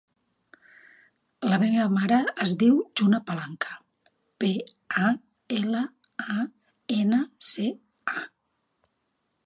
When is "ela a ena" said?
5.61-7.21